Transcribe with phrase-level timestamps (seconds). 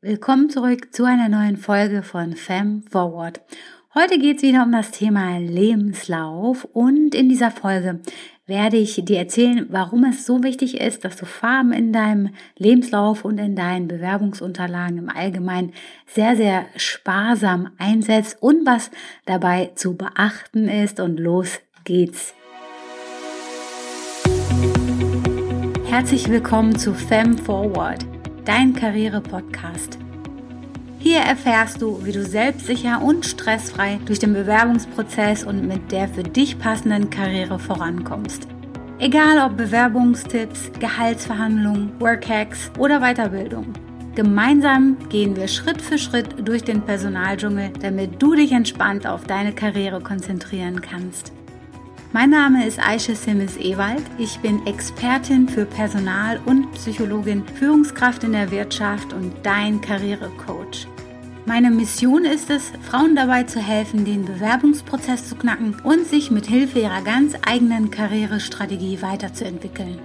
[0.00, 3.40] Willkommen zurück zu einer neuen Folge von Fem Forward.
[3.96, 7.98] Heute geht es wieder um das Thema Lebenslauf und in dieser Folge
[8.46, 13.24] werde ich dir erzählen, warum es so wichtig ist, dass du Farben in deinem Lebenslauf
[13.24, 15.72] und in deinen Bewerbungsunterlagen im Allgemeinen
[16.06, 18.92] sehr, sehr sparsam einsetzt und was
[19.24, 21.00] dabei zu beachten ist.
[21.00, 22.34] Und los geht's.
[25.86, 28.06] Herzlich willkommen zu Fem Forward
[28.48, 29.98] dein Karriere-Podcast.
[30.98, 36.22] Hier erfährst du, wie du selbstsicher und stressfrei durch den Bewerbungsprozess und mit der für
[36.22, 38.48] dich passenden Karriere vorankommst.
[38.98, 43.66] Egal ob Bewerbungstipps, Gehaltsverhandlungen, Workhacks oder Weiterbildung.
[44.14, 49.52] Gemeinsam gehen wir Schritt für Schritt durch den Personaldschungel, damit du dich entspannt auf deine
[49.52, 51.32] Karriere konzentrieren kannst.
[52.10, 54.02] Mein Name ist Aisha Simmes Ewald.
[54.16, 60.88] Ich bin Expertin für Personal und Psychologin, Führungskraft in der Wirtschaft und dein Karrierecoach.
[61.44, 66.46] Meine Mission ist es, Frauen dabei zu helfen, den Bewerbungsprozess zu knacken und sich mit
[66.46, 69.98] Hilfe ihrer ganz eigenen Karrierestrategie weiterzuentwickeln.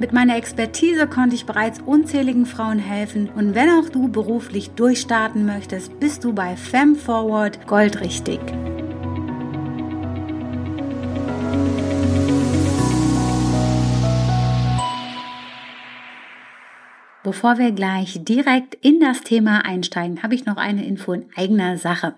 [0.00, 5.46] Mit meiner Expertise konnte ich bereits unzähligen Frauen helfen und wenn auch du beruflich durchstarten
[5.46, 8.40] möchtest, bist du bei FemForward goldrichtig.
[17.28, 21.76] Bevor wir gleich direkt in das Thema einsteigen, habe ich noch eine Info in eigener
[21.76, 22.14] Sache.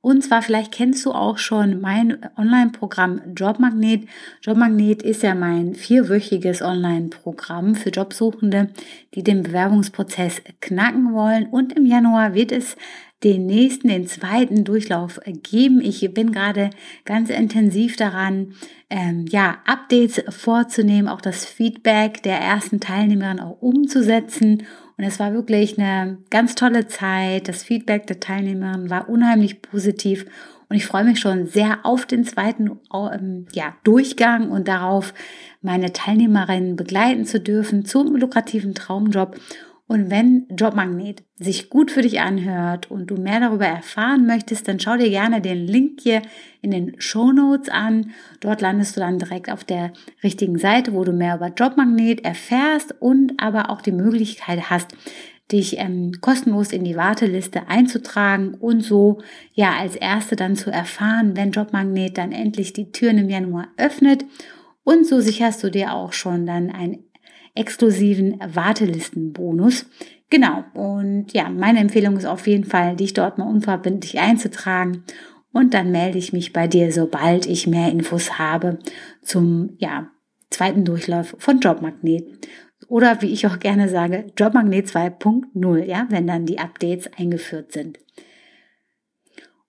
[0.00, 4.08] Und zwar, vielleicht kennst du auch schon mein Online-Programm Jobmagnet.
[4.42, 8.68] Jobmagnet ist ja mein vierwöchiges Online-Programm für Jobsuchende,
[9.14, 11.46] die den Bewerbungsprozess knacken wollen.
[11.46, 12.76] Und im Januar wird es
[13.24, 15.80] den nächsten, den zweiten Durchlauf geben.
[15.80, 16.70] Ich bin gerade
[17.04, 18.54] ganz intensiv daran,
[18.90, 24.62] ähm, ja, Updates vorzunehmen, auch das Feedback der ersten Teilnehmerin auch umzusetzen.
[24.98, 27.48] Und es war wirklich eine ganz tolle Zeit.
[27.48, 30.26] Das Feedback der Teilnehmerin war unheimlich positiv.
[30.68, 35.14] Und ich freue mich schon sehr auf den zweiten ähm, ja, Durchgang und darauf,
[35.62, 39.36] meine Teilnehmerinnen begleiten zu dürfen zum lukrativen Traumjob.
[39.88, 44.78] Und wenn Jobmagnet sich gut für dich anhört und du mehr darüber erfahren möchtest, dann
[44.78, 46.20] schau dir gerne den Link hier
[46.60, 48.10] in den Show Notes an.
[48.40, 52.96] Dort landest du dann direkt auf der richtigen Seite, wo du mehr über Jobmagnet erfährst
[53.00, 54.94] und aber auch die Möglichkeit hast,
[55.50, 59.22] dich ähm, kostenlos in die Warteliste einzutragen und so
[59.54, 64.26] ja als erste dann zu erfahren, wenn Jobmagnet dann endlich die Türen im Januar öffnet.
[64.84, 67.04] Und so sicherst du dir auch schon dann ein
[67.58, 69.86] exklusiven Wartelistenbonus.
[70.30, 70.64] Genau.
[70.74, 75.04] Und ja, meine Empfehlung ist auf jeden Fall, dich dort mal unverbindlich einzutragen.
[75.52, 78.78] Und dann melde ich mich bei dir, sobald ich mehr Infos habe
[79.22, 80.10] zum, ja,
[80.50, 82.24] zweiten Durchlauf von Jobmagnet.
[82.88, 87.98] Oder wie ich auch gerne sage, Jobmagnet 2.0, ja, wenn dann die Updates eingeführt sind.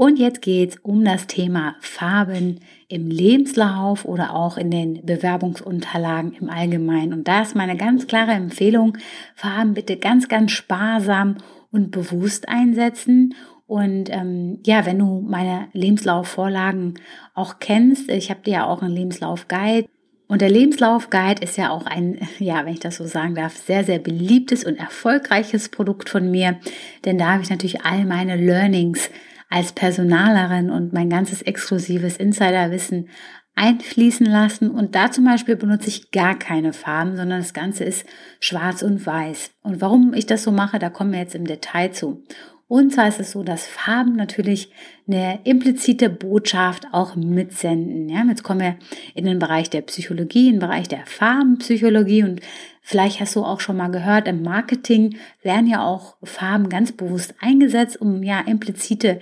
[0.00, 6.48] Und jetzt geht's um das Thema Farben im Lebenslauf oder auch in den Bewerbungsunterlagen im
[6.48, 7.12] Allgemeinen.
[7.12, 8.96] Und da ist meine ganz klare Empfehlung,
[9.34, 11.36] Farben bitte ganz, ganz sparsam
[11.70, 13.34] und bewusst einsetzen.
[13.66, 16.94] Und ähm, ja, wenn du meine Lebenslaufvorlagen
[17.34, 19.86] auch kennst, ich habe dir ja auch einen Lebenslaufguide.
[20.28, 23.84] Und der Lebenslaufguide ist ja auch ein, ja, wenn ich das so sagen darf, sehr,
[23.84, 26.58] sehr beliebtes und erfolgreiches Produkt von mir.
[27.04, 29.10] Denn da habe ich natürlich all meine Learnings
[29.50, 33.08] als Personalerin und mein ganzes exklusives Insiderwissen
[33.56, 34.70] einfließen lassen.
[34.70, 38.06] Und da zum Beispiel benutze ich gar keine Farben, sondern das Ganze ist
[38.38, 39.50] schwarz und weiß.
[39.62, 42.24] Und warum ich das so mache, da kommen wir jetzt im Detail zu.
[42.70, 44.70] Und zwar ist es so, dass Farben natürlich
[45.08, 48.08] eine implizite Botschaft auch mitsenden.
[48.08, 48.76] Ja, jetzt kommen wir
[49.16, 52.22] in den Bereich der Psychologie, in den Bereich der Farbenpsychologie.
[52.22, 52.42] Und
[52.80, 57.34] vielleicht hast du auch schon mal gehört, im Marketing werden ja auch Farben ganz bewusst
[57.40, 59.20] eingesetzt, um ja implizite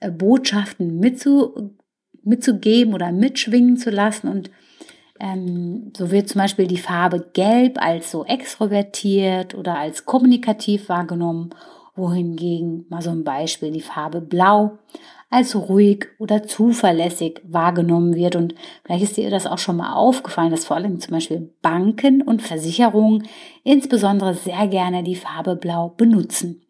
[0.00, 1.76] äh, Botschaften mitzu,
[2.24, 4.26] mitzugeben oder mitschwingen zu lassen.
[4.26, 4.50] Und
[5.20, 11.50] ähm, so wird zum Beispiel die Farbe Gelb als so extrovertiert oder als kommunikativ wahrgenommen
[11.98, 14.78] wohingegen mal so ein Beispiel die Farbe Blau
[15.30, 18.34] als ruhig oder zuverlässig wahrgenommen wird.
[18.34, 22.22] Und vielleicht ist dir das auch schon mal aufgefallen, dass vor allem zum Beispiel Banken
[22.22, 23.28] und Versicherungen
[23.62, 26.62] insbesondere sehr gerne die Farbe Blau benutzen.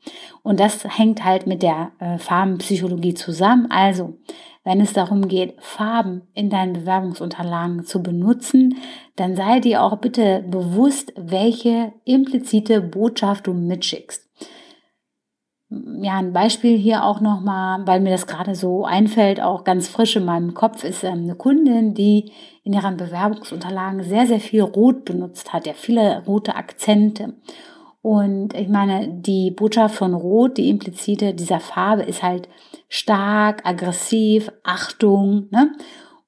[0.43, 3.69] Und das hängt halt mit der äh, Farbenpsychologie zusammen.
[3.70, 4.19] Also,
[4.64, 8.76] wenn es darum geht, Farben in deinen Bewerbungsunterlagen zu benutzen,
[9.14, 14.28] dann sei dir auch bitte bewusst, welche implizite Botschaft du mitschickst
[16.00, 20.17] ja, ein Beispiel hier auch nochmal, weil mir das gerade so einfällt, auch ganz frisch
[20.17, 22.32] in meinem Kopf, ist ähm, eine Kundin, die
[22.64, 27.35] in ihren Bewerbungsunterlagen sehr, sehr viel Rot benutzt hat, ja, viele rote Akzente.
[28.02, 32.49] Und ich meine, die Botschaft von Rot, die implizite dieser Farbe, ist halt
[32.88, 35.49] stark, aggressiv, Achtung.
[35.50, 35.73] Ne?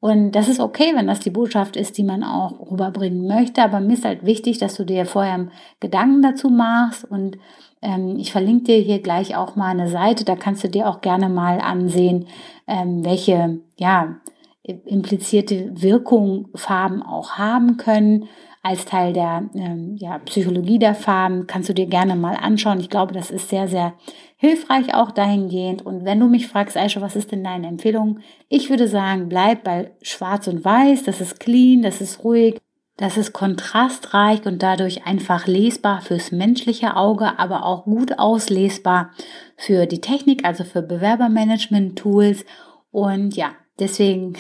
[0.01, 3.63] Und das ist okay, wenn das die Botschaft ist, die man auch rüberbringen möchte.
[3.63, 5.49] Aber mir ist halt wichtig, dass du dir vorher
[5.79, 7.05] Gedanken dazu machst.
[7.05, 7.39] Und
[7.83, 10.25] ähm, ich verlinke dir hier gleich auch mal eine Seite.
[10.25, 12.27] Da kannst du dir auch gerne mal ansehen,
[12.67, 14.17] ähm, welche, ja,
[14.63, 18.29] implizierte Wirkung Farben auch haben können
[18.63, 21.47] als Teil der ähm, ja, Psychologie der Farben.
[21.47, 22.79] Kannst du dir gerne mal anschauen.
[22.79, 23.95] Ich glaube, das ist sehr, sehr
[24.37, 25.85] hilfreich auch dahingehend.
[25.85, 28.21] Und wenn du mich fragst, Aisha, was ist denn deine Empfehlung?
[28.49, 31.05] Ich würde sagen, bleib bei Schwarz und Weiß.
[31.05, 32.61] Das ist clean, das ist ruhig.
[33.01, 39.13] Das ist kontrastreich und dadurch einfach lesbar fürs menschliche Auge, aber auch gut auslesbar
[39.57, 42.45] für die Technik, also für Bewerbermanagement-Tools.
[42.91, 44.35] Und ja, deswegen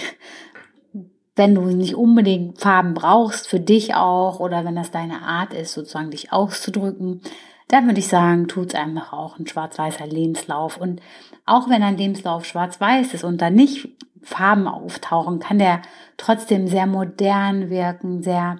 [1.36, 5.72] wenn du nicht unbedingt Farben brauchst, für dich auch, oder wenn das deine Art ist,
[5.72, 7.22] sozusagen dich auszudrücken,
[7.68, 10.76] dann würde ich sagen, tut es einfach auch ein schwarz-weißer Lebenslauf.
[10.76, 11.00] Und
[11.46, 13.88] auch wenn ein Lebenslauf schwarz-weiß ist und da nicht
[14.22, 15.82] Farben auftauchen, kann der
[16.16, 18.56] trotzdem sehr modern wirken, sehr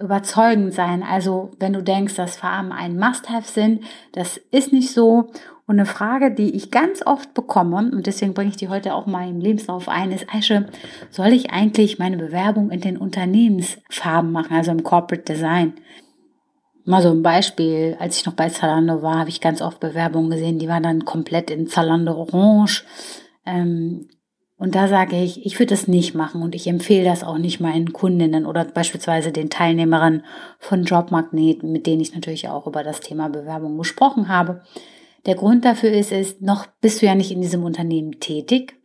[0.00, 1.02] überzeugend sein.
[1.02, 5.30] Also wenn du denkst, dass Farben ein Must-Have sind, das ist nicht so.
[5.66, 9.04] Und eine Frage, die ich ganz oft bekomme, und deswegen bringe ich die heute auch
[9.04, 10.66] mal im Lebenslauf ein, ist, Aische,
[11.10, 15.74] soll ich eigentlich meine Bewerbung in den Unternehmensfarben machen, also im Corporate Design?
[16.86, 20.30] Mal so ein Beispiel, als ich noch bei Zalando war, habe ich ganz oft Bewerbungen
[20.30, 22.86] gesehen, die waren dann komplett in Zalando Orange.
[23.44, 24.08] Ähm,
[24.58, 27.60] und da sage ich, ich würde das nicht machen und ich empfehle das auch nicht
[27.60, 30.24] meinen Kundinnen oder beispielsweise den Teilnehmerinnen
[30.58, 34.62] von Jobmagneten, mit denen ich natürlich auch über das Thema Bewerbung gesprochen habe.
[35.26, 38.76] Der Grund dafür ist, ist, noch bist du ja nicht in diesem Unternehmen tätig.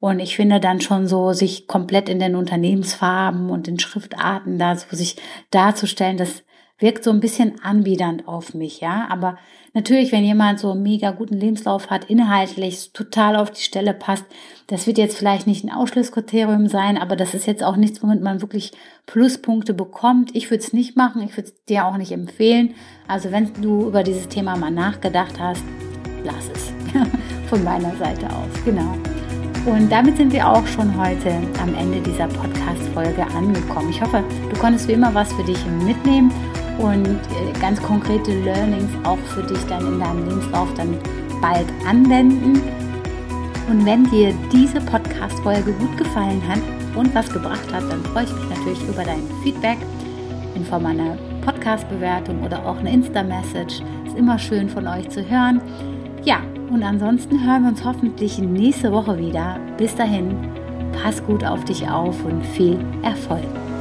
[0.00, 4.74] Und ich finde dann schon so, sich komplett in den Unternehmensfarben und den Schriftarten da
[4.74, 5.14] so sich
[5.50, 6.42] darzustellen, das
[6.82, 9.06] wirkt so ein bisschen anbiedernd auf mich, ja.
[9.08, 9.38] Aber
[9.72, 14.24] natürlich, wenn jemand so einen mega guten Lebenslauf hat, inhaltlich total auf die Stelle passt,
[14.66, 18.20] das wird jetzt vielleicht nicht ein Ausschlusskriterium sein, aber das ist jetzt auch nichts, womit
[18.20, 18.72] man wirklich
[19.06, 20.34] Pluspunkte bekommt.
[20.34, 22.74] Ich würde es nicht machen, ich würde es dir auch nicht empfehlen.
[23.06, 25.64] Also wenn du über dieses Thema mal nachgedacht hast,
[26.24, 26.72] lass es.
[27.48, 28.96] Von meiner Seite aus, genau.
[29.64, 31.30] Und damit sind wir auch schon heute
[31.62, 33.90] am Ende dieser Podcast-Folge angekommen.
[33.90, 36.32] Ich hoffe, du konntest wie immer was für dich mitnehmen
[36.78, 40.96] und äh, ganz konkrete Learnings auch für dich dann in deinem Lebenslauf dann
[41.40, 42.60] bald anwenden.
[43.68, 46.60] Und wenn dir diese Podcast-Folge gut gefallen hat
[46.96, 49.78] und was gebracht hat, dann freue ich mich natürlich über dein Feedback
[50.54, 53.82] in Form einer Podcast-Bewertung oder auch eine Insta-Message.
[54.06, 55.60] Ist immer schön von euch zu hören.
[56.24, 56.38] Ja,
[56.70, 59.58] und ansonsten hören wir uns hoffentlich nächste Woche wieder.
[59.76, 60.34] Bis dahin,
[61.02, 63.71] pass gut auf dich auf und viel Erfolg.